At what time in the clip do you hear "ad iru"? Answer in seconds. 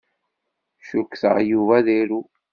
1.79-2.21